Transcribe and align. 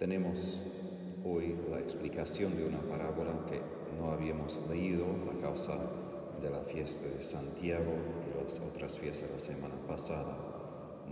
Tenemos 0.00 0.58
hoy 1.26 1.54
la 1.70 1.78
explicación 1.78 2.56
de 2.56 2.64
una 2.64 2.80
parábola 2.80 3.32
que 3.46 3.60
no 4.00 4.10
habíamos 4.12 4.58
leído 4.70 5.04
a 5.30 5.42
causa 5.42 5.76
de 6.40 6.48
la 6.48 6.60
fiesta 6.60 7.06
de 7.06 7.20
Santiago 7.20 7.92
y 8.26 8.42
las 8.42 8.58
otras 8.60 8.98
fiestas 8.98 9.28
de 9.28 9.34
la 9.34 9.38
semana 9.38 9.74
pasada, 9.86 10.38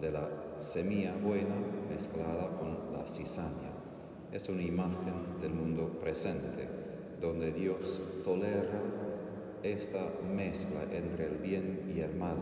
de 0.01 0.11
la 0.11 0.31
semilla 0.61 1.15
buena 1.23 1.55
mezclada 1.91 2.49
con 2.59 2.95
la 2.95 3.07
cizaña. 3.07 3.75
Es 4.33 4.49
una 4.49 4.63
imagen 4.63 5.39
del 5.43 5.53
mundo 5.53 5.99
presente, 6.01 6.67
donde 7.21 7.53
Dios 7.53 8.01
tolera 8.25 8.81
esta 9.63 10.09
mezcla 10.35 10.85
entre 10.91 11.27
el 11.27 11.37
bien 11.37 11.93
y 11.95 12.01
el 12.01 12.17
mal 12.17 12.39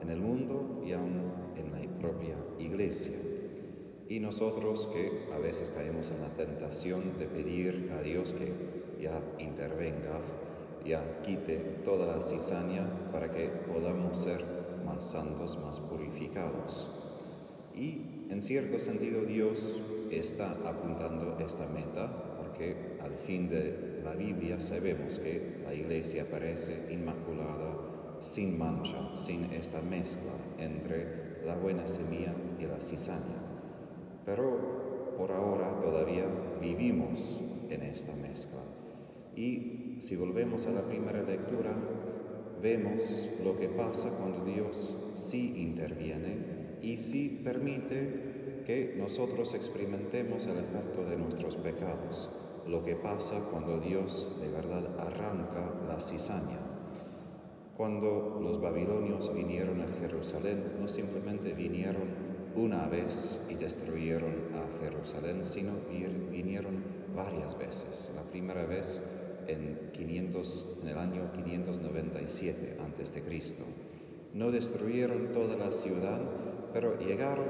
en 0.00 0.10
el 0.10 0.20
mundo 0.20 0.80
y 0.86 0.92
aún 0.92 1.24
en 1.56 1.72
la 1.72 1.98
propia 1.98 2.36
iglesia. 2.60 3.18
Y 4.12 4.20
nosotros 4.20 4.90
que 4.92 5.32
a 5.32 5.38
veces 5.38 5.70
caemos 5.70 6.10
en 6.10 6.20
la 6.20 6.28
tentación 6.34 7.18
de 7.18 7.24
pedir 7.24 7.90
a 7.98 8.02
Dios 8.02 8.34
que 8.34 8.52
ya 9.00 9.18
intervenga, 9.38 10.20
ya 10.84 11.22
quite 11.22 11.56
toda 11.82 12.16
la 12.16 12.20
cizaña 12.20 12.86
para 13.10 13.32
que 13.32 13.46
podamos 13.46 14.18
ser 14.18 14.44
más 14.84 15.10
santos, 15.12 15.58
más 15.64 15.80
purificados. 15.80 16.90
Y 17.74 18.26
en 18.28 18.42
cierto 18.42 18.78
sentido 18.78 19.22
Dios 19.22 19.80
está 20.10 20.58
apuntando 20.66 21.38
esta 21.38 21.66
meta 21.66 22.36
porque 22.36 22.98
al 23.02 23.14
fin 23.26 23.48
de 23.48 24.02
la 24.04 24.12
Biblia 24.12 24.60
sabemos 24.60 25.20
que 25.20 25.62
la 25.64 25.72
iglesia 25.72 26.30
parece 26.30 26.92
inmaculada, 26.92 27.78
sin 28.20 28.58
mancha, 28.58 29.16
sin 29.16 29.44
esta 29.54 29.80
mezcla 29.80 30.32
entre 30.58 31.40
la 31.46 31.56
buena 31.56 31.86
semilla 31.86 32.34
y 32.60 32.66
la 32.66 32.78
cizaña. 32.78 33.51
Pero 34.24 35.14
por 35.16 35.32
ahora 35.32 35.80
todavía 35.80 36.26
vivimos 36.60 37.40
en 37.70 37.82
esta 37.82 38.14
mezcla. 38.14 38.60
Y 39.36 39.96
si 40.00 40.16
volvemos 40.16 40.66
a 40.66 40.72
la 40.72 40.82
primera 40.82 41.22
lectura, 41.22 41.72
vemos 42.62 43.28
lo 43.42 43.58
que 43.58 43.68
pasa 43.68 44.10
cuando 44.10 44.44
Dios 44.44 44.96
sí 45.16 45.54
interviene 45.56 46.78
y 46.82 46.98
sí 46.98 47.40
permite 47.42 48.62
que 48.66 48.94
nosotros 48.96 49.54
experimentemos 49.54 50.46
el 50.46 50.58
efecto 50.58 51.04
de 51.04 51.16
nuestros 51.16 51.56
pecados, 51.56 52.30
lo 52.66 52.84
que 52.84 52.94
pasa 52.94 53.40
cuando 53.50 53.80
Dios 53.80 54.36
de 54.40 54.48
verdad 54.48 54.98
arranca 55.00 55.72
la 55.88 56.00
cizaña. 56.00 56.60
Cuando 57.76 58.38
los 58.40 58.60
babilonios 58.60 59.34
vinieron 59.34 59.80
a 59.80 59.88
Jerusalén, 60.00 60.62
no 60.80 60.86
simplemente 60.86 61.52
vinieron 61.52 62.31
una 62.56 62.86
vez 62.86 63.40
y 63.48 63.54
destruyeron 63.54 64.32
a 64.54 64.84
Jerusalén, 64.84 65.44
sino 65.44 65.72
vinieron 66.30 66.82
varias 67.14 67.56
veces. 67.58 68.10
La 68.14 68.22
primera 68.22 68.64
vez 68.64 69.00
en, 69.46 69.90
500, 69.92 70.78
en 70.82 70.88
el 70.88 70.98
año 70.98 71.32
597 71.32 72.78
a.C. 72.80 73.22
No 74.34 74.50
destruyeron 74.50 75.32
toda 75.32 75.56
la 75.56 75.72
ciudad, 75.72 76.20
pero 76.72 76.98
llegaron, 76.98 77.46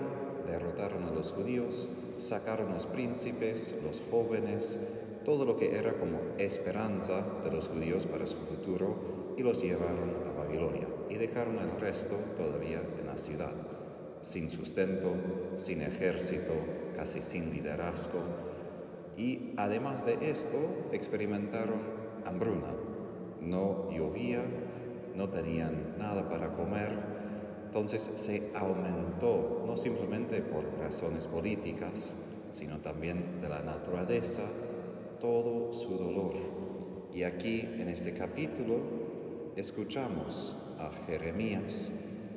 derrotaron 0.46 1.04
a 1.04 1.10
los 1.10 1.32
judíos, 1.32 1.88
sacaron 2.18 2.72
los 2.72 2.86
príncipes, 2.86 3.74
los 3.84 4.02
jóvenes, 4.10 4.78
todo 5.24 5.44
lo 5.44 5.56
que 5.56 5.76
era 5.76 5.94
como 5.94 6.18
esperanza 6.38 7.24
de 7.44 7.52
los 7.52 7.68
judíos 7.68 8.06
para 8.06 8.26
su 8.26 8.38
futuro 8.38 9.34
y 9.36 9.42
los 9.42 9.62
llevaron 9.62 10.10
a 10.28 10.38
Babilonia 10.38 10.88
y 11.08 11.14
dejaron 11.14 11.58
el 11.58 11.80
resto 11.80 12.16
todavía 12.36 12.82
en 13.00 13.06
la 13.06 13.16
ciudad 13.16 13.71
sin 14.22 14.48
sustento, 14.50 15.12
sin 15.56 15.82
ejército, 15.82 16.54
casi 16.96 17.20
sin 17.20 17.50
liderazgo. 17.50 18.20
Y 19.16 19.52
además 19.56 20.06
de 20.06 20.30
esto, 20.30 20.88
experimentaron 20.92 21.80
hambruna. 22.24 22.72
No 23.40 23.90
llovía, 23.90 24.42
no 25.14 25.28
tenían 25.28 25.96
nada 25.98 26.28
para 26.28 26.54
comer. 26.54 26.90
Entonces 27.66 28.10
se 28.14 28.50
aumentó, 28.54 29.64
no 29.66 29.76
simplemente 29.76 30.40
por 30.40 30.64
razones 30.78 31.26
políticas, 31.26 32.14
sino 32.52 32.78
también 32.78 33.40
de 33.40 33.48
la 33.48 33.60
naturaleza, 33.60 34.42
todo 35.20 35.72
su 35.72 35.96
dolor. 35.96 36.34
Y 37.12 37.24
aquí 37.24 37.60
en 37.60 37.88
este 37.88 38.14
capítulo 38.14 38.76
escuchamos 39.56 40.56
a 40.78 40.90
Jeremías 41.06 41.90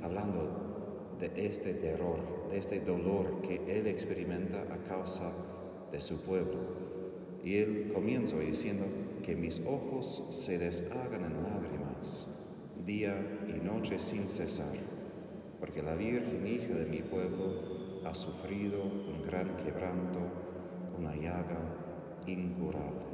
hablando 0.03 0.74
de 1.19 1.31
este 1.35 1.73
terror, 1.73 2.19
de 2.51 2.57
este 2.57 2.79
dolor 2.79 3.41
que 3.41 3.61
él 3.67 3.87
experimenta 3.87 4.61
a 4.61 4.77
causa 4.87 5.31
de 5.91 6.01
su 6.01 6.21
pueblo. 6.21 6.59
Y 7.43 7.57
él 7.57 7.91
comienza 7.93 8.37
diciendo 8.39 8.85
que 9.23 9.35
mis 9.35 9.61
ojos 9.65 10.23
se 10.29 10.57
deshagan 10.57 11.25
en 11.25 11.43
lágrimas, 11.43 12.27
día 12.85 13.15
y 13.47 13.63
noche 13.63 13.99
sin 13.99 14.27
cesar, 14.27 14.77
porque 15.59 15.81
la 15.81 15.95
Virgen 15.95 16.45
hija 16.45 16.73
de 16.73 16.85
mi 16.85 16.99
pueblo 16.99 18.01
ha 18.05 18.13
sufrido 18.13 18.83
un 18.83 19.23
gran 19.25 19.57
quebranto, 19.57 20.19
una 20.97 21.15
llaga 21.15 21.57
incurable. 22.27 23.05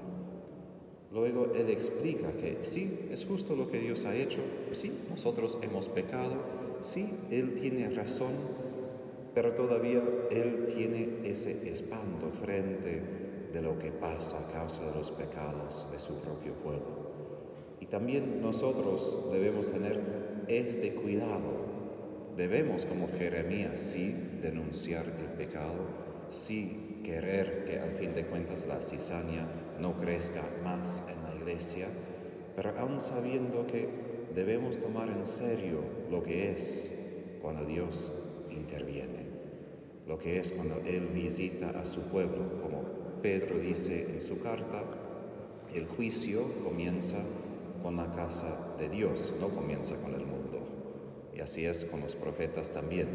Luego 1.11 1.53
él 1.53 1.69
explica 1.69 2.31
que 2.33 2.59
sí, 2.61 3.07
es 3.11 3.25
justo 3.25 3.55
lo 3.55 3.69
que 3.69 3.79
Dios 3.79 4.05
ha 4.05 4.15
hecho, 4.15 4.39
sí, 4.71 4.93
nosotros 5.09 5.57
hemos 5.61 5.89
pecado, 5.89 6.35
sí, 6.81 7.13
Él 7.29 7.55
tiene 7.55 7.89
razón, 7.89 8.31
pero 9.33 9.53
todavía 9.53 10.01
Él 10.29 10.67
tiene 10.75 11.19
ese 11.23 11.69
espanto 11.69 12.29
frente 12.41 13.01
de 13.53 13.61
lo 13.61 13.77
que 13.77 13.91
pasa 13.91 14.39
a 14.39 14.47
causa 14.51 14.85
de 14.85 14.95
los 14.95 15.11
pecados 15.11 15.89
de 15.91 15.99
su 15.99 16.15
propio 16.19 16.53
pueblo. 16.53 17.11
Y 17.79 17.85
también 17.87 18.41
nosotros 18.41 19.17
debemos 19.31 19.71
tener 19.71 19.99
este 20.47 20.93
cuidado. 20.93 21.71
Debemos, 22.37 22.85
como 22.85 23.07
Jeremías, 23.09 23.79
sí 23.79 24.15
denunciar 24.41 25.05
el 25.07 25.37
pecado, 25.37 25.75
sí 26.29 27.01
querer 27.03 27.65
que 27.65 27.79
al 27.79 27.91
fin 27.93 28.13
de 28.13 28.25
cuentas 28.25 28.65
la 28.67 28.81
cizaña 28.81 29.47
no 29.79 29.97
crezca 29.97 30.43
más 30.63 31.03
en 31.09 31.23
la 31.23 31.35
iglesia, 31.35 31.87
pero 32.55 32.77
aún 32.77 32.99
sabiendo 32.99 33.65
que 33.67 34.10
debemos 34.35 34.79
tomar 34.79 35.09
en 35.09 35.25
serio 35.25 35.79
lo 36.09 36.23
que 36.23 36.51
es 36.51 36.91
cuando 37.41 37.65
Dios 37.65 38.11
interviene, 38.49 39.25
lo 40.07 40.17
que 40.17 40.39
es 40.39 40.51
cuando 40.51 40.77
Él 40.85 41.07
visita 41.13 41.69
a 41.71 41.85
su 41.85 42.01
pueblo. 42.01 42.61
Como 42.61 42.83
Pedro 43.21 43.59
dice 43.59 44.07
en 44.09 44.21
su 44.21 44.39
carta, 44.39 44.83
el 45.73 45.87
juicio 45.87 46.43
comienza 46.63 47.17
con 47.81 47.97
la 47.97 48.11
casa 48.13 48.75
de 48.77 48.89
Dios, 48.89 49.35
no 49.39 49.49
comienza 49.49 49.95
con 49.97 50.13
el 50.13 50.25
mundo. 50.25 50.59
Y 51.35 51.39
así 51.39 51.65
es 51.65 51.85
con 51.85 52.01
los 52.01 52.15
profetas 52.15 52.71
también. 52.71 53.07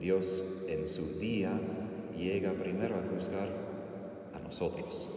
Dios 0.00 0.44
en 0.68 0.86
su 0.86 1.18
día 1.18 1.60
llega 2.16 2.52
primero 2.52 2.96
a 2.96 3.14
juzgar 3.14 3.48
a 4.34 4.38
nosotros, 4.38 5.10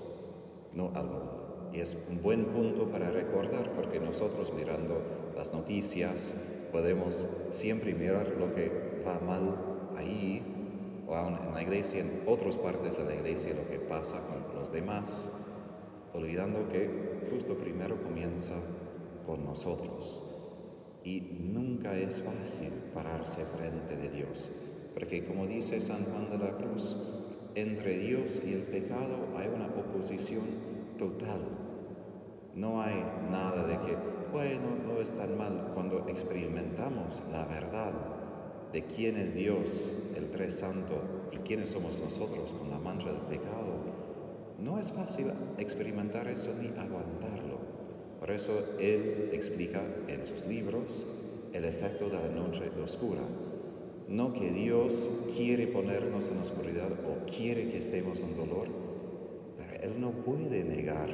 no 0.74 0.92
al 0.96 1.06
mundo. 1.06 1.45
Y 1.76 1.82
es 1.82 1.98
un 2.10 2.22
buen 2.22 2.46
punto 2.46 2.86
para 2.86 3.12
recordar 3.12 3.70
porque 3.74 4.00
nosotros 4.00 4.54
mirando 4.54 5.02
las 5.36 5.52
noticias 5.52 6.34
podemos 6.72 7.28
siempre 7.50 7.94
mirar 7.94 8.30
lo 8.40 8.56
que 8.56 8.72
va 9.06 9.20
mal 9.20 9.56
ahí 9.98 10.42
o 11.06 11.14
aún 11.14 11.38
en 11.46 11.54
la 11.54 11.62
iglesia, 11.62 12.00
en 12.00 12.22
otras 12.28 12.56
partes 12.56 12.98
de 12.98 13.04
la 13.04 13.16
iglesia, 13.16 13.54
lo 13.54 13.68
que 13.70 13.78
pasa 13.78 14.22
con 14.22 14.58
los 14.58 14.72
demás, 14.72 15.30
olvidando 16.14 16.70
que 16.70 17.28
justo 17.30 17.56
primero 17.56 18.02
comienza 18.02 18.54
con 19.26 19.44
nosotros. 19.44 20.24
Y 21.04 21.22
nunca 21.40 21.98
es 21.98 22.22
fácil 22.22 22.72
pararse 22.94 23.44
frente 23.58 23.98
de 23.98 24.10
Dios, 24.10 24.50
porque 24.94 25.26
como 25.26 25.46
dice 25.46 25.82
San 25.82 26.06
Juan 26.06 26.30
de 26.30 26.38
la 26.38 26.56
Cruz, 26.56 26.96
entre 27.54 27.98
Dios 28.00 28.42
y 28.46 28.54
el 28.54 28.64
pecado 28.64 29.28
hay 29.38 29.48
una 29.48 29.68
oposición 29.68 30.46
total. 30.98 31.65
No 32.56 32.82
hay 32.82 33.04
nada 33.30 33.68
de 33.68 33.78
que, 33.80 33.98
bueno, 34.32 34.70
no 34.88 35.02
es 35.02 35.12
tan 35.12 35.38
mal 35.38 35.72
cuando 35.74 36.08
experimentamos 36.08 37.22
la 37.30 37.44
verdad 37.46 37.92
de 38.72 38.84
quién 38.84 39.18
es 39.18 39.36
Dios, 39.36 39.90
el 40.16 40.32
Tres 40.32 40.56
Santo, 40.56 40.96
y 41.34 41.38
quiénes 41.40 41.72
somos 41.72 42.00
nosotros 42.00 42.54
con 42.54 42.70
la 42.70 42.80
mancha 42.80 43.12
del 43.12 43.22
pecado. 43.24 43.76
No 44.58 44.80
es 44.80 44.92
fácil 44.94 45.34
experimentar 45.58 46.28
eso 46.30 46.54
ni 46.60 46.68
aguantarlo. 46.68 47.60
Por 48.20 48.32
eso 48.32 48.64
Él 48.80 49.32
explica 49.34 49.82
en 50.08 50.26
sus 50.26 50.48
libros 50.48 51.06
el 51.52 51.66
efecto 51.66 52.10
de 52.10 52.20
la 52.20 52.30
noche 52.30 52.72
oscura. 52.82 53.24
No 54.08 54.34
que 54.34 54.50
Dios 54.52 55.10
quiere 55.36 55.68
ponernos 55.68 56.30
en 56.30 56.38
oscuridad 56.38 56.92
o 56.92 57.26
quiere 57.26 57.70
que 57.70 57.80
estemos 57.80 58.22
en 58.22 58.36
dolor, 58.38 58.70
él 59.86 60.02
no 60.02 60.10
puede 60.12 60.64
negar 60.64 61.10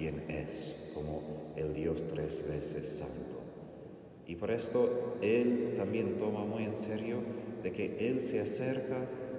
quién 0.00 0.24
es 0.28 0.74
como 0.94 1.52
el 1.56 1.74
Dios 1.74 2.06
tres 2.08 2.42
veces 2.48 2.88
santo. 2.88 3.36
Y 4.26 4.34
por 4.34 4.50
esto 4.50 5.18
Él 5.20 5.74
también 5.76 6.16
toma 6.16 6.42
muy 6.42 6.64
en 6.64 6.74
serio 6.74 7.18
de 7.62 7.70
que 7.70 8.08
Él 8.08 8.22
se 8.22 8.40
acerca 8.40 8.96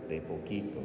de 0.08 0.22
poquito 0.22 0.78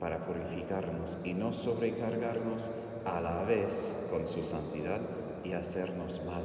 para 0.00 0.24
purificarnos 0.24 1.18
y 1.22 1.34
no 1.34 1.52
sobrecargarnos 1.52 2.70
a 3.04 3.20
la 3.20 3.44
vez 3.44 3.92
con 4.10 4.26
su 4.26 4.42
santidad 4.42 5.02
y 5.44 5.52
hacernos 5.52 6.24
mal, 6.24 6.44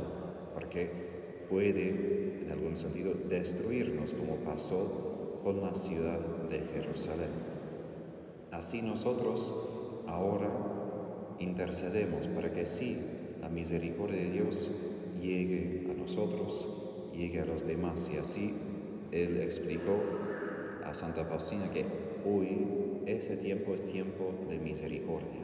porque 0.54 1.46
puede, 1.50 2.42
en 2.44 2.52
algún 2.52 2.76
sentido, 2.76 3.14
destruirnos 3.30 4.12
como 4.12 4.36
pasó 4.38 5.40
con 5.46 5.62
la 5.62 5.74
ciudad 5.76 6.20
de 6.50 6.60
Jerusalén. 6.74 7.32
Así 8.52 8.82
nosotros 8.82 9.54
ahora 10.08 10.67
intercedemos 11.40 12.28
para 12.28 12.52
que 12.52 12.66
sí, 12.66 12.98
la 13.42 13.50
misericordia 13.50 14.22
de 14.22 14.32
Dios 14.32 14.72
llegue 15.22 15.88
a 15.92 15.94
nosotros, 15.94 16.68
llegue 17.14 17.42
a 17.42 17.46
los 17.46 17.66
demás. 17.66 18.10
Y 18.14 18.18
así 18.18 18.54
Él 19.12 19.42
explicó 19.42 20.02
a 20.86 20.94
Santa 20.94 21.26
Faustina 21.26 21.70
que 21.72 21.86
hoy 22.26 22.66
ese 23.06 23.38
tiempo 23.38 23.74
es 23.74 23.86
tiempo 23.86 24.34
de 24.50 24.60
misericordia. 24.60 25.42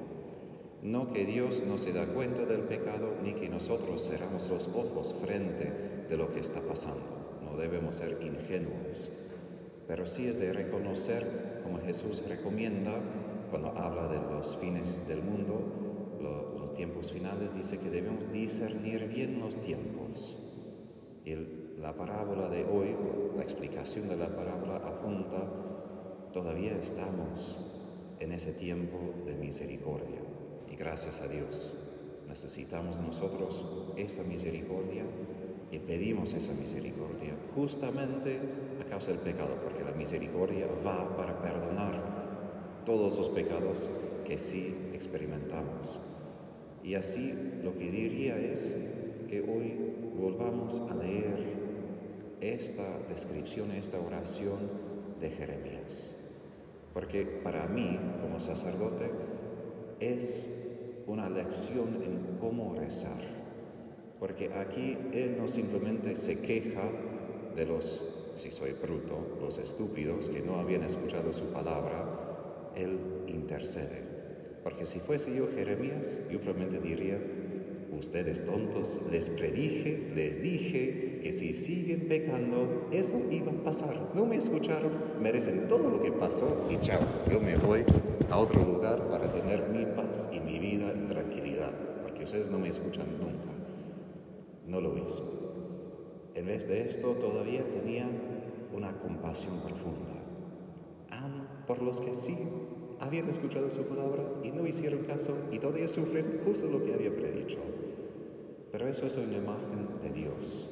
No 0.81 1.13
que 1.13 1.25
Dios 1.25 1.63
no 1.65 1.77
se 1.77 1.93
da 1.93 2.07
cuenta 2.07 2.45
del 2.45 2.61
pecado 2.61 3.15
ni 3.23 3.33
que 3.33 3.47
nosotros 3.47 4.05
cerramos 4.05 4.49
los 4.49 4.67
ojos 4.67 5.15
frente 5.23 5.71
de 6.09 6.17
lo 6.17 6.33
que 6.33 6.41
está 6.41 6.59
pasando. 6.61 7.39
No 7.41 7.57
debemos 7.57 7.95
ser 7.95 8.17
ingenuos. 8.21 9.09
Pero 9.87 10.05
sí 10.05 10.27
es 10.27 10.37
de 10.39 10.51
reconocer, 10.51 11.61
como 11.63 11.79
Jesús 11.79 12.23
recomienda 12.27 12.99
cuando 13.49 13.69
habla 13.69 14.07
de 14.07 14.19
los 14.33 14.57
fines 14.57 15.05
del 15.07 15.21
mundo, 15.21 15.82
tiempos 16.73 17.11
finales, 17.11 17.53
dice 17.55 17.77
que 17.77 17.89
debemos 17.89 18.31
discernir 18.31 19.07
bien 19.07 19.39
los 19.39 19.57
tiempos. 19.57 20.37
Y 21.25 21.35
la 21.79 21.95
parábola 21.95 22.49
de 22.49 22.65
hoy, 22.65 22.95
la 23.35 23.43
explicación 23.43 24.09
de 24.09 24.17
la 24.17 24.35
parábola 24.35 24.77
apunta, 24.77 25.47
todavía 26.31 26.77
estamos 26.77 27.57
en 28.19 28.31
ese 28.31 28.53
tiempo 28.53 28.97
de 29.25 29.35
misericordia. 29.35 30.21
Y 30.71 30.75
gracias 30.75 31.21
a 31.21 31.27
Dios, 31.27 31.73
necesitamos 32.27 32.99
nosotros 32.99 33.65
esa 33.95 34.23
misericordia 34.23 35.03
y 35.71 35.79
pedimos 35.79 36.33
esa 36.33 36.53
misericordia 36.53 37.35
justamente 37.55 38.39
a 38.81 38.89
causa 38.89 39.11
del 39.11 39.19
pecado, 39.21 39.55
porque 39.63 39.83
la 39.83 39.91
misericordia 39.91 40.67
va 40.85 41.15
para 41.15 41.41
perdonar 41.41 42.81
todos 42.85 43.17
los 43.17 43.29
pecados 43.29 43.89
que 44.25 44.37
sí 44.37 44.75
experimentamos. 44.93 45.99
Y 46.83 46.95
así 46.95 47.33
lo 47.63 47.73
que 47.77 47.89
diría 47.89 48.37
es 48.37 48.75
que 49.29 49.41
hoy 49.41 49.73
volvamos 50.19 50.81
a 50.81 50.95
leer 50.95 51.53
esta 52.41 52.99
descripción, 53.09 53.71
esta 53.71 53.99
oración 53.99 54.59
de 55.21 55.29
Jeremías. 55.29 56.15
Porque 56.93 57.23
para 57.25 57.67
mí, 57.67 57.97
como 58.21 58.39
sacerdote, 58.39 59.09
es 59.99 60.49
una 61.07 61.29
lección 61.29 62.03
en 62.03 62.37
cómo 62.39 62.75
rezar. 62.75 63.21
Porque 64.19 64.53
aquí 64.53 64.97
Él 65.13 65.37
no 65.39 65.47
simplemente 65.47 66.15
se 66.15 66.39
queja 66.39 66.83
de 67.55 67.65
los, 67.65 68.05
si 68.35 68.51
soy 68.51 68.73
bruto, 68.73 69.37
los 69.39 69.57
estúpidos 69.57 70.29
que 70.29 70.41
no 70.41 70.57
habían 70.57 70.83
escuchado 70.83 71.31
su 71.33 71.45
palabra, 71.45 72.71
Él 72.75 72.99
intercede. 73.27 74.12
Porque 74.63 74.85
si 74.85 74.99
fuese 74.99 75.35
yo 75.35 75.47
Jeremías, 75.53 76.21
yo 76.31 76.39
probablemente 76.39 76.79
diría, 76.87 77.19
ustedes 77.91 78.43
tontos, 78.45 78.99
les 79.11 79.29
predije, 79.29 80.11
les 80.15 80.41
dije 80.41 81.19
que 81.21 81.33
si 81.33 81.53
siguen 81.53 82.07
pecando, 82.07 82.87
eso 82.91 83.21
iba 83.29 83.51
a 83.51 83.63
pasar. 83.63 84.11
No 84.13 84.25
me 84.25 84.37
escucharon, 84.37 84.91
merecen 85.21 85.67
todo 85.67 85.89
lo 85.89 86.01
que 86.01 86.11
pasó 86.11 86.67
y 86.69 86.77
chao, 86.79 87.01
yo 87.31 87.39
me 87.39 87.55
voy 87.55 87.83
a 88.29 88.37
otro 88.37 88.63
lugar 88.63 89.07
para 89.09 89.31
tener 89.31 89.69
mi 89.69 89.85
paz 89.85 90.29
y 90.31 90.39
mi 90.39 90.59
vida 90.59 90.91
en 90.91 91.07
tranquilidad, 91.07 91.71
porque 92.01 92.23
ustedes 92.23 92.49
no 92.49 92.59
me 92.59 92.69
escuchan 92.69 93.07
nunca. 93.19 93.51
No 94.65 94.81
lo 94.81 94.97
hizo. 94.97 95.43
En 96.35 96.47
vez 96.47 96.67
de 96.67 96.81
esto, 96.81 97.13
todavía 97.15 97.63
tenía 97.63 98.09
una 98.73 98.97
compasión 98.99 99.61
profunda. 99.61 100.23
Amo 101.11 101.45
por 101.67 101.81
los 101.81 101.99
que 101.99 102.13
sí 102.13 102.35
habían 102.99 103.29
escuchado 103.29 103.69
su 103.69 103.83
palabra 103.83 104.23
y 104.43 104.51
no 104.51 104.65
hicieron 104.67 105.03
caso 105.03 105.35
y 105.51 105.59
todavía 105.59 105.87
sufren 105.87 106.41
justo 106.45 106.67
lo 106.67 106.83
que 106.83 106.93
había 106.93 107.15
predicho. 107.15 107.59
Pero 108.71 108.87
eso 108.87 109.05
es 109.05 109.17
una 109.17 109.37
imagen 109.37 109.87
de 110.01 110.09
Dios, 110.09 110.67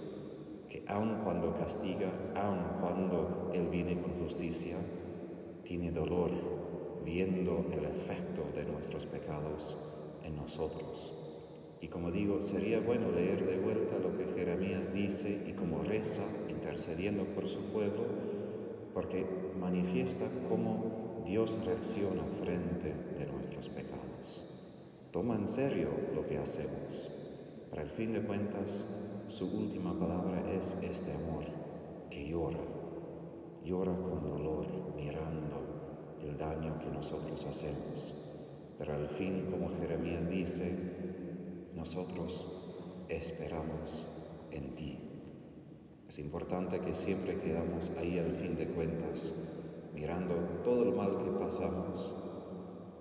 que 0.70 0.84
aun 0.88 1.22
cuando 1.24 1.56
castiga, 1.56 2.12
aun 2.36 2.80
cuando 2.80 3.52
Él 3.54 3.68
viene 3.70 4.02
con 4.02 4.14
justicia, 4.24 4.78
tiene 5.64 5.92
dolor 5.92 6.32
viendo 7.06 7.66
el 7.72 7.86
efecto 7.86 8.44
de 8.56 8.66
nuestros 8.66 9.06
pecados 9.06 9.78
en 10.24 10.36
nosotros. 10.36 11.14
Y 11.80 11.88
como 11.88 12.12
digo, 12.12 12.42
sería 12.42 12.80
bueno 12.80 13.12
leer 13.12 13.46
de 13.46 13.58
vuelta 13.58 13.98
lo 13.98 14.16
que 14.16 14.34
Jeremías 14.36 14.94
dice 14.94 15.44
y 15.48 15.54
como 15.54 15.84
reza 15.84 16.22
intercediendo 16.48 17.24
por 17.26 17.48
su 17.48 17.60
pueblo, 17.72 18.06
porque 18.94 19.26
manifiesta 19.60 20.26
cómo 20.48 21.01
Dios 21.26 21.58
reacciona 21.66 22.24
frente 22.42 22.94
de 23.18 23.26
nuestros 23.32 23.70
pecados. 23.70 24.44
Toma 25.12 25.36
en 25.36 25.48
serio 25.48 25.90
lo 26.16 26.26
que 26.26 26.38
hacemos. 26.38 27.10
Para 27.70 27.84
el 27.84 27.90
fin 27.90 28.14
de 28.14 28.22
cuentas, 28.22 28.86
su 29.28 29.46
última 29.46 29.98
palabra 29.98 30.44
es 30.58 30.76
este 30.82 31.14
amor 31.14 31.46
que 32.10 32.28
llora, 32.28 32.60
llora 33.64 33.94
con 33.94 34.24
dolor 34.24 34.68
mirando 34.96 36.18
el 36.22 36.38
daño 36.38 36.78
que 36.80 36.90
nosotros 36.90 37.46
hacemos. 37.46 38.14
Pero 38.78 38.94
al 38.94 39.08
fin, 39.10 39.48
como 39.52 39.70
Jeremías 39.80 40.28
dice, 40.30 40.76
nosotros 41.76 42.46
esperamos 43.10 44.06
en 44.52 44.76
ti. 44.76 45.00
Es 46.08 46.20
importante 46.20 46.82
que 46.82 46.94
siempre 46.94 47.40
quedamos 47.40 47.92
ahí 47.98 48.20
al 48.20 48.36
fin 48.36 48.56
de 48.56 48.68
cuentas 48.68 49.34
mirando 50.02 50.34
todo 50.64 50.82
el 50.82 50.96
mal 50.96 51.16
que 51.16 51.30
pasamos 51.30 52.12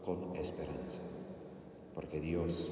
con 0.04 0.36
esperanza, 0.36 1.00
porque 1.94 2.20
Dios 2.20 2.70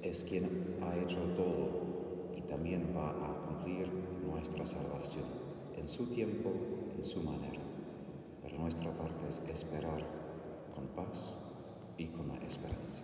es 0.00 0.22
quien 0.22 0.78
ha 0.80 0.96
hecho 0.96 1.18
todo 1.34 2.36
y 2.36 2.42
también 2.42 2.94
va 2.96 3.10
a 3.10 3.46
cumplir 3.48 3.90
nuestra 4.24 4.64
salvación 4.64 5.24
en 5.76 5.88
su 5.88 6.06
tiempo, 6.06 6.52
en 6.96 7.04
su 7.04 7.20
manera. 7.20 7.60
Pero 8.42 8.58
nuestra 8.58 8.96
parte 8.96 9.26
es 9.28 9.42
esperar 9.52 10.06
con 10.72 10.86
paz 10.94 11.36
y 11.96 12.06
con 12.06 12.28
la 12.28 12.36
esperanza. 12.36 13.02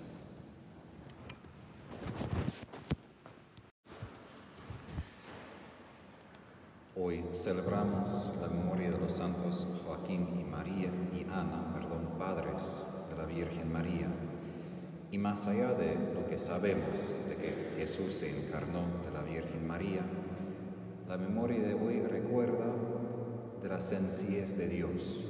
Hoy 7.06 7.22
celebramos 7.34 8.32
la 8.40 8.48
memoria 8.48 8.90
de 8.90 8.96
los 8.96 9.12
santos 9.12 9.68
Joaquín 9.84 10.26
y 10.40 10.42
María 10.42 10.88
y 11.12 11.24
Ana, 11.24 11.70
perdón, 11.74 12.18
padres 12.18 12.80
de 13.10 13.16
la 13.18 13.26
Virgen 13.26 13.70
María. 13.70 14.06
Y 15.10 15.18
más 15.18 15.46
allá 15.46 15.74
de 15.74 15.96
lo 16.14 16.26
que 16.26 16.38
sabemos 16.38 17.14
de 17.28 17.36
que 17.36 17.74
Jesús 17.76 18.14
se 18.14 18.30
encarnó 18.46 18.84
de 19.04 19.10
la 19.12 19.20
Virgen 19.22 19.68
María, 19.68 20.00
la 21.06 21.18
memoria 21.18 21.60
de 21.60 21.74
hoy 21.74 22.00
recuerda 22.00 22.72
de 23.62 23.68
la 23.68 23.82
sencillez 23.82 24.56
de 24.56 24.68
Dios, 24.68 25.22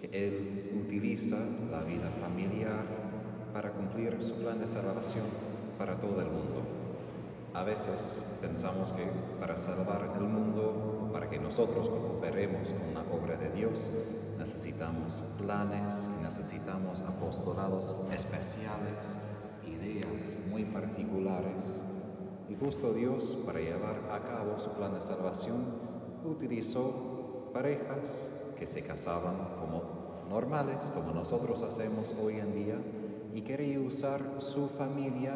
que 0.00 0.10
Él 0.12 0.70
utiliza 0.86 1.38
la 1.68 1.82
vida 1.82 2.12
familiar 2.20 2.84
para 3.52 3.72
cumplir 3.72 4.22
su 4.22 4.36
plan 4.36 4.60
de 4.60 4.68
salvación 4.68 5.24
para 5.80 5.98
todo 5.98 6.20
el 6.20 6.28
mundo. 6.28 6.62
A 7.54 7.64
veces 7.64 8.22
pensamos 8.40 8.92
que 8.92 9.04
para 9.40 9.56
salvar 9.56 10.12
el 10.16 10.28
mundo 10.28 10.87
para 11.18 11.30
que 11.30 11.40
nosotros 11.40 11.88
cooperemos 11.88 12.68
con 12.68 12.94
la 12.94 13.00
obra 13.12 13.36
de 13.36 13.50
Dios, 13.50 13.90
necesitamos 14.38 15.20
planes, 15.36 16.08
necesitamos 16.22 17.00
apostolados 17.00 17.96
especiales, 18.12 19.16
ideas 19.66 20.36
muy 20.48 20.64
particulares. 20.64 21.82
Y 22.48 22.54
justo 22.54 22.92
Dios, 22.92 23.36
para 23.44 23.58
llevar 23.58 23.96
a 24.12 24.20
cabo 24.20 24.60
su 24.60 24.70
plan 24.70 24.94
de 24.94 25.00
salvación, 25.00 25.64
utilizó 26.24 27.50
parejas 27.52 28.30
que 28.56 28.68
se 28.68 28.82
casaban 28.82 29.56
como 29.58 29.82
normales, 30.30 30.92
como 30.94 31.10
nosotros 31.10 31.62
hacemos 31.62 32.14
hoy 32.22 32.36
en 32.36 32.54
día, 32.54 32.76
y 33.34 33.42
quería 33.42 33.80
usar 33.80 34.36
su 34.38 34.68
familia, 34.68 35.34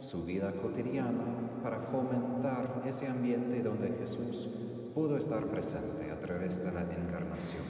su 0.00 0.24
vida 0.24 0.50
cotidiana, 0.60 1.60
para 1.62 1.78
fomentar 1.78 2.82
ese 2.84 3.06
ambiente 3.06 3.62
donde 3.62 3.90
Jesús 4.00 4.50
pudo 4.96 5.18
estar 5.18 5.44
presente 5.44 6.10
a 6.10 6.18
través 6.18 6.64
de 6.64 6.72
la 6.72 6.80
encarnación. 6.80 7.62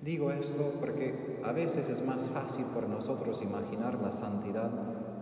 Digo 0.00 0.30
esto 0.30 0.72
porque 0.80 1.38
a 1.44 1.52
veces 1.52 1.90
es 1.90 2.02
más 2.02 2.28
fácil 2.28 2.64
para 2.74 2.88
nosotros 2.88 3.42
imaginar 3.42 4.00
la 4.00 4.10
santidad 4.10 4.70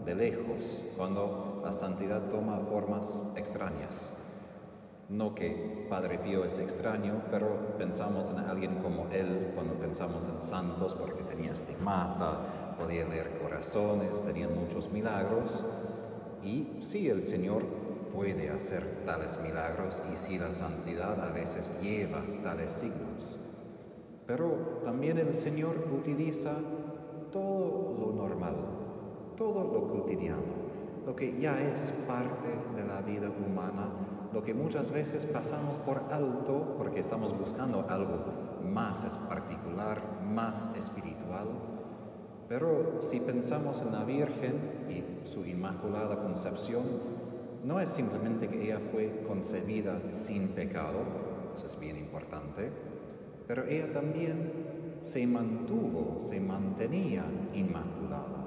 de 0.06 0.14
lejos, 0.14 0.84
cuando 0.96 1.60
la 1.64 1.72
santidad 1.72 2.28
toma 2.28 2.60
formas 2.70 3.20
extrañas. 3.34 4.14
No 5.08 5.34
que 5.34 5.88
Padre 5.90 6.20
Pío 6.20 6.44
es 6.44 6.60
extraño, 6.60 7.20
pero 7.32 7.76
pensamos 7.78 8.30
en 8.30 8.38
alguien 8.38 8.76
como 8.76 9.08
él 9.10 9.50
cuando 9.56 9.74
pensamos 9.74 10.28
en 10.28 10.40
santos 10.40 10.94
porque 10.94 11.24
tenía 11.24 11.50
estigmata, 11.50 12.76
podía 12.78 13.08
leer 13.08 13.40
corazones, 13.42 14.22
tenía 14.22 14.48
muchos 14.48 14.88
milagros. 14.92 15.64
Y 16.44 16.76
sí, 16.80 17.08
el 17.08 17.22
Señor 17.22 17.81
puede 18.14 18.50
hacer 18.50 18.84
tales 19.04 19.38
milagros 19.42 20.02
y 20.12 20.16
sí 20.16 20.38
la 20.38 20.50
santidad 20.50 21.20
a 21.24 21.30
veces 21.32 21.72
lleva 21.80 22.22
tales 22.42 22.72
signos. 22.72 23.38
Pero 24.26 24.80
también 24.84 25.18
el 25.18 25.34
Señor 25.34 25.88
utiliza 25.92 26.52
todo 27.30 27.96
lo 27.98 28.12
normal, 28.12 28.54
todo 29.36 29.64
lo 29.72 29.88
cotidiano, 29.88 30.62
lo 31.06 31.16
que 31.16 31.38
ya 31.38 31.60
es 31.60 31.92
parte 32.06 32.48
de 32.76 32.86
la 32.86 33.00
vida 33.00 33.28
humana, 33.28 33.88
lo 34.32 34.42
que 34.42 34.54
muchas 34.54 34.90
veces 34.90 35.26
pasamos 35.26 35.78
por 35.78 36.04
alto 36.10 36.74
porque 36.78 37.00
estamos 37.00 37.36
buscando 37.36 37.84
algo 37.88 38.24
más 38.62 39.18
particular, 39.28 40.02
más 40.22 40.70
espiritual. 40.76 41.48
Pero 42.48 43.00
si 43.00 43.20
pensamos 43.20 43.80
en 43.80 43.92
la 43.92 44.04
Virgen 44.04 44.86
y 44.88 45.26
su 45.26 45.44
Inmaculada 45.44 46.16
Concepción, 46.22 46.84
no 47.64 47.80
es 47.80 47.88
simplemente 47.88 48.48
que 48.48 48.64
ella 48.64 48.80
fue 48.90 49.22
concebida 49.26 50.00
sin 50.10 50.48
pecado, 50.48 50.98
eso 51.54 51.66
es 51.66 51.78
bien 51.78 51.96
importante, 51.96 52.70
pero 53.46 53.64
ella 53.66 53.92
también 53.92 54.52
se 55.02 55.26
mantuvo, 55.26 56.16
se 56.20 56.40
mantenía 56.40 57.24
inmaculada. 57.54 58.42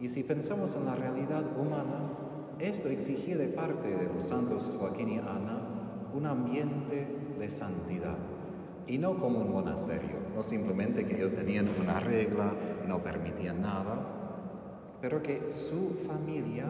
Y 0.00 0.08
si 0.08 0.22
pensamos 0.22 0.74
en 0.76 0.86
la 0.86 0.94
realidad 0.94 1.44
humana, 1.58 2.12
esto 2.58 2.88
exigía 2.88 3.36
de 3.36 3.48
parte 3.48 3.88
de 3.88 4.12
los 4.12 4.24
santos 4.24 4.70
Joaquín 4.78 5.10
y 5.10 5.18
Ana 5.18 5.68
un 6.14 6.26
ambiente 6.26 7.06
de 7.38 7.50
santidad. 7.50 8.16
Y 8.86 8.98
no 8.98 9.18
como 9.18 9.40
un 9.40 9.52
monasterio, 9.52 10.16
no 10.34 10.42
simplemente 10.42 11.04
que 11.04 11.16
ellos 11.16 11.34
tenían 11.34 11.68
una 11.80 12.00
regla, 12.00 12.52
no 12.86 13.02
permitían 13.02 13.60
nada, 13.60 13.98
pero 15.00 15.22
que 15.22 15.52
su 15.52 15.94
familia, 16.06 16.64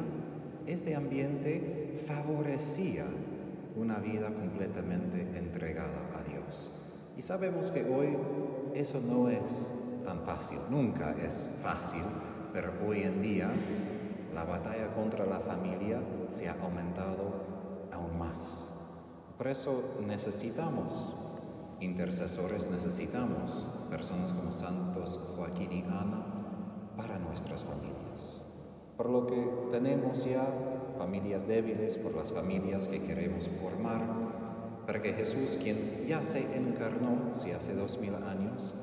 este 0.69 0.95
ambiente 0.95 1.99
favorecía 2.07 3.07
una 3.75 3.99
vida 3.99 4.29
completamente 4.29 5.21
entregada 5.39 6.11
a 6.19 6.31
Dios. 6.31 6.71
Y 7.17 7.23
sabemos 7.23 7.71
que 7.71 7.85
hoy 7.85 8.17
eso 8.75 9.01
no 9.01 9.31
es 9.31 9.71
tan 10.05 10.21
fácil, 10.21 10.59
nunca 10.69 11.15
es 11.25 11.49
fácil, 11.63 12.03
pero 12.53 12.73
hoy 12.87 13.03
en 13.03 13.23
día 13.23 13.51
la 14.35 14.45
batalla 14.45 14.93
contra 14.95 15.25
la 15.25 15.41
familia 15.41 16.01
se 16.29 16.49
ha 16.49 16.57
aumentado 16.61 17.33
aún 17.91 18.19
más. 18.19 18.69
Por 19.39 19.49
eso 19.49 19.97
necesitamos 20.07 21.15
intercesores, 21.81 22.69
necesitamos 22.71 23.67
personas 23.89 24.33
como 24.33 24.53
Santos 24.53 25.19
Joaquín 25.35 25.73
y 25.73 25.83
Ana 25.83 26.25
para 26.97 27.19
nuestras 27.19 27.65
familias. 27.65 28.08
Por 28.99 29.09
lo 29.09 29.27
que 29.27 29.49
tenemos 29.71 30.25
ya 30.25 30.47
familias 30.99 31.47
débiles, 31.47 31.97
por 31.97 32.15
las 32.15 32.33
familias 32.33 32.89
que 32.89 33.01
queremos 33.01 33.49
formar, 33.63 34.03
para 34.85 35.01
que 35.01 35.13
Jesús, 35.13 35.57
quien 35.63 36.05
ya 36.07 36.23
se 36.23 36.41
encarnó, 36.41 37.35
si 37.35 37.53
hace 37.53 37.75
dos 37.75 37.99
mil 37.99 38.15
años, 38.17 38.75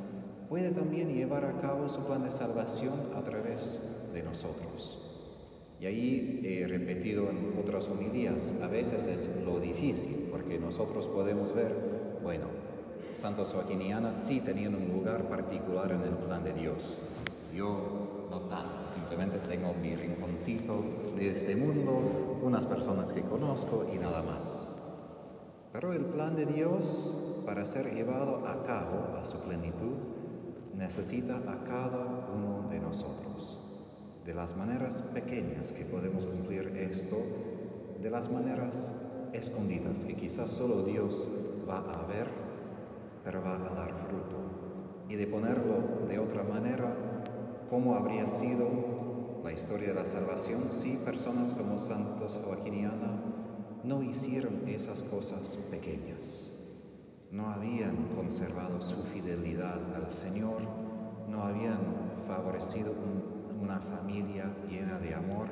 puede 0.47 0.71
también 0.71 1.13
llevar 1.13 1.43
a 1.43 1.59
cabo 1.59 1.89
su 1.89 2.03
plan 2.05 2.23
de 2.23 2.31
salvación 2.31 2.93
a 3.15 3.23
través 3.23 3.81
de 4.13 4.23
nosotros. 4.23 5.01
Y 5.81 5.85
ahí 5.85 6.41
he 6.43 6.65
repetido 6.65 7.29
en 7.29 7.53
otras 7.59 7.89
homilías, 7.89 8.53
a 8.61 8.67
veces 8.67 9.07
es 9.07 9.29
lo 9.45 9.59
difícil, 9.59 10.29
porque 10.31 10.57
nosotros 10.57 11.07
podemos 11.07 11.53
ver, 11.53 11.75
bueno, 12.23 12.45
Santos 13.15 13.51
Joaquín 13.51 13.81
y 13.81 13.91
Ana 13.91 14.15
sí 14.15 14.39
tenían 14.39 14.75
un 14.75 14.87
lugar 14.87 15.27
particular 15.27 15.91
en 15.91 16.01
el 16.01 16.15
plan 16.15 16.43
de 16.43 16.53
Dios. 16.53 16.97
Yo 17.53 18.27
no 18.29 18.41
tanto, 18.41 18.64
simplemente 18.95 19.37
tengo 19.39 19.73
mi 19.73 19.95
rinconcito 19.95 20.83
de 21.15 21.31
este 21.31 21.55
mundo, 21.55 22.39
unas 22.41 22.65
personas 22.65 23.11
que 23.13 23.21
conozco 23.21 23.85
y 23.93 23.97
nada 23.97 24.23
más. 24.23 24.69
Pero 25.73 25.91
el 25.91 26.05
plan 26.05 26.35
de 26.35 26.45
Dios 26.45 27.13
para 27.45 27.65
ser 27.65 27.93
llevado 27.93 28.47
a 28.47 28.63
cabo 28.63 29.17
a 29.19 29.25
su 29.25 29.37
plenitud 29.39 29.97
necesita 30.73 31.35
a 31.37 31.63
cada 31.65 32.29
uno 32.33 32.69
de 32.69 32.79
nosotros. 32.79 33.59
De 34.25 34.33
las 34.33 34.55
maneras 34.55 35.01
pequeñas 35.13 35.71
que 35.71 35.85
podemos 35.85 36.25
cumplir 36.25 36.75
esto, 36.77 37.17
de 38.01 38.09
las 38.09 38.31
maneras 38.31 38.93
escondidas 39.33 40.05
que 40.05 40.15
quizás 40.15 40.49
solo 40.49 40.83
Dios 40.83 41.27
va 41.69 41.77
a 41.77 42.05
ver, 42.07 42.27
pero 43.23 43.41
va 43.41 43.55
a 43.55 43.75
dar 43.75 43.93
fruto. 44.07 44.37
Y 45.09 45.15
de 45.15 45.27
ponerlo 45.27 46.07
de 46.07 46.17
otra 46.17 46.43
manera, 46.43 46.95
¿cómo 47.75 47.93
habría 47.93 48.25
sido 48.25 48.69
la 49.43 49.51
historia 49.51 49.89
de 49.89 49.95
la 49.95 50.05
salvación 50.05 50.67
si 50.69 50.95
personas 50.95 51.53
como 51.53 51.77
Santos 51.77 52.39
Joaquín 52.41 52.73
y 52.73 52.85
Ana 52.85 53.21
no 53.83 54.01
hicieron 54.01 54.65
esas 54.65 55.03
cosas 55.03 55.57
pequeñas. 55.69 56.53
No 57.31 57.49
habían 57.49 57.97
conservado 58.15 58.81
su 58.81 59.03
fidelidad 59.03 59.93
al 59.93 60.09
Señor, 60.09 60.61
no 61.29 61.43
habían 61.43 61.79
favorecido 62.25 62.93
una 63.61 63.81
familia 63.81 64.55
llena 64.69 64.97
de 64.99 65.13
amor 65.13 65.49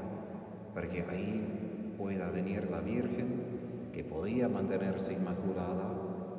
para 0.74 0.88
que 0.88 1.02
ahí 1.02 1.94
pueda 1.98 2.32
venir 2.32 2.72
la 2.72 2.80
Virgen 2.80 3.90
que 3.92 4.06
podía 4.06 4.48
mantenerse 4.48 5.12
inmaculada 5.12 5.92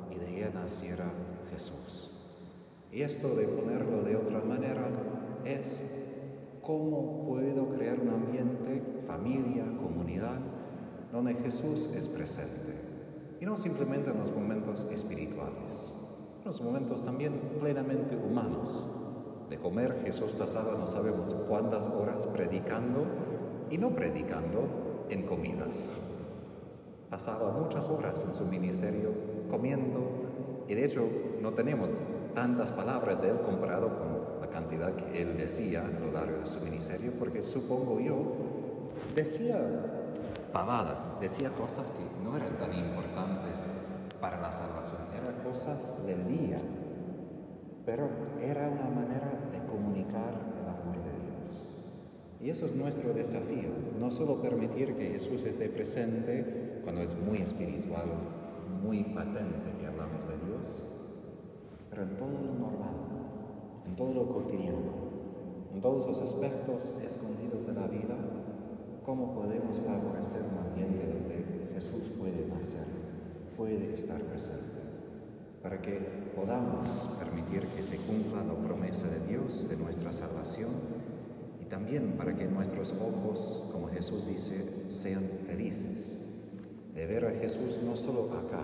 y 0.09 0.15
de 0.15 0.35
ella 0.35 0.49
naciera 0.51 1.11
Jesús. 1.51 2.11
Y 2.91 3.03
esto 3.03 3.35
de 3.35 3.47
ponerlo 3.47 4.01
de 4.01 4.15
otra 4.15 4.41
manera 4.41 4.89
es 5.45 5.83
cómo 6.61 7.23
puedo 7.25 7.69
crear 7.69 7.99
un 7.99 8.09
ambiente, 8.09 8.81
familia, 9.05 9.65
comunidad, 9.79 10.39
donde 11.11 11.35
Jesús 11.35 11.89
es 11.95 12.09
presente. 12.09 12.73
Y 13.39 13.45
no 13.45 13.55
simplemente 13.55 14.09
en 14.09 14.17
los 14.17 14.33
momentos 14.33 14.87
espirituales, 14.91 15.95
en 16.43 16.47
los 16.49 16.61
momentos 16.61 17.05
también 17.05 17.39
plenamente 17.59 18.15
humanos. 18.15 18.87
De 19.49 19.57
comer 19.59 20.01
Jesús 20.03 20.31
pasaba 20.31 20.75
no 20.75 20.87
sabemos 20.87 21.35
cuántas 21.47 21.87
horas 21.87 22.25
predicando 22.27 23.05
y 23.69 23.77
no 23.77 23.91
predicando 23.91 25.05
en 25.09 25.23
comidas. 25.23 25.89
Pasaba 27.09 27.51
muchas 27.51 27.87
horas 27.89 28.25
en 28.25 28.33
su 28.33 28.45
ministerio 28.45 29.11
comiendo 29.49 30.63
y 30.67 30.73
de 30.73 30.85
hecho 30.85 31.03
no 31.41 31.53
tenemos 31.53 31.95
tantas 32.33 32.71
palabras 32.71 33.21
de 33.21 33.29
él 33.29 33.41
comparado 33.41 33.87
con 33.87 34.24
cantidad 34.55 34.95
que 34.95 35.21
él 35.21 35.35
decía 35.35 35.83
a 35.85 35.99
lo 35.99 36.13
largo 36.13 36.39
de 36.39 36.45
su 36.45 36.61
ministerio, 36.61 37.11
porque 37.19 37.41
supongo 37.41 37.99
yo 37.99 38.15
decía 39.13 39.59
pavadas, 40.53 41.05
decía 41.19 41.49
cosas 41.49 41.91
que 41.91 42.23
no 42.23 42.37
eran 42.37 42.57
tan 42.57 42.71
importantes 42.71 43.67
para 44.21 44.39
la 44.39 44.53
salvación, 44.53 45.01
eran 45.13 45.43
cosas 45.43 45.97
del 46.05 46.25
día, 46.25 46.61
pero 47.85 48.07
era 48.41 48.69
una 48.69 48.89
manera 48.89 49.29
de 49.51 49.59
comunicar 49.67 50.31
el 50.61 50.69
amor 50.69 51.03
de 51.03 51.11
Dios. 51.25 51.65
Y 52.39 52.49
eso 52.49 52.65
es 52.65 52.75
nuestro 52.75 53.13
desafío, 53.13 53.71
no 53.99 54.09
solo 54.09 54.41
permitir 54.41 54.95
que 54.95 55.09
Jesús 55.09 55.43
esté 55.43 55.67
presente 55.67 56.79
cuando 56.85 57.01
es 57.01 57.13
muy 57.13 57.39
espiritual, 57.39 58.07
muy 58.81 59.03
patente 59.03 59.73
que 59.81 59.85
hablamos 59.85 60.25
de 60.29 60.37
Dios, 60.47 60.81
pero 61.89 62.03
en 62.03 62.15
todo 62.15 62.31
lo 62.31 62.53
normal, 62.53 62.95
en 63.87 63.95
todo 63.95 64.13
lo 64.13 64.27
cotidiano, 64.27 65.05
en 65.73 65.81
todos 65.81 66.07
los 66.07 66.21
aspectos 66.21 66.95
escondidos 67.03 67.67
de 67.67 67.73
la 67.73 67.87
vida, 67.87 68.15
cómo 69.05 69.33
podemos 69.33 69.79
favorecer 69.79 70.41
un 70.41 70.67
ambiente 70.67 71.05
donde 71.05 71.69
Jesús 71.73 72.11
puede 72.17 72.47
nacer, 72.47 72.85
puede 73.55 73.93
estar 73.93 74.21
presente, 74.21 74.81
para 75.61 75.81
que 75.81 75.99
podamos 76.35 76.89
permitir 77.19 77.67
que 77.67 77.83
se 77.83 77.97
cumpla 77.97 78.43
la 78.43 78.55
promesa 78.55 79.07
de 79.07 79.19
Dios 79.27 79.67
de 79.67 79.77
nuestra 79.77 80.11
salvación 80.11 80.71
y 81.61 81.65
también 81.65 82.13
para 82.17 82.35
que 82.35 82.45
nuestros 82.45 82.93
ojos, 82.93 83.63
como 83.71 83.87
Jesús 83.89 84.25
dice, 84.27 84.85
sean 84.87 85.23
felices 85.45 86.17
de 86.95 87.05
ver 87.05 87.25
a 87.25 87.31
Jesús 87.31 87.79
no 87.83 87.95
solo 87.97 88.29
acá, 88.33 88.63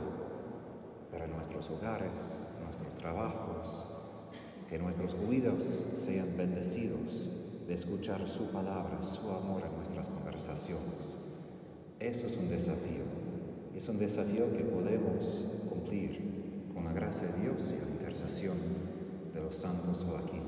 pero 1.11 1.25
en 1.25 1.31
nuestros 1.31 1.69
hogares, 1.69 2.39
nuestros 2.63 2.95
trabajos, 2.95 3.85
que 4.71 4.79
nuestros 4.79 5.17
oídos 5.27 5.85
sean 5.91 6.29
bendecidos 6.37 7.27
de 7.67 7.73
escuchar 7.73 8.25
su 8.25 8.45
palabra, 8.51 9.03
su 9.03 9.29
amor 9.29 9.63
en 9.69 9.75
nuestras 9.75 10.07
conversaciones. 10.07 11.17
Eso 11.99 12.27
es 12.27 12.37
un 12.37 12.47
desafío. 12.47 13.03
Es 13.75 13.89
un 13.89 13.97
desafío 13.97 14.49
que 14.55 14.63
podemos 14.63 15.43
cumplir 15.67 16.21
con 16.73 16.85
la 16.85 16.93
gracia 16.93 17.27
de 17.27 17.41
Dios 17.41 17.73
y 17.75 17.85
la 17.85 17.91
intercesión 17.91 18.55
de 19.33 19.41
los 19.41 19.57
santos 19.57 20.05
Joaquín 20.09 20.40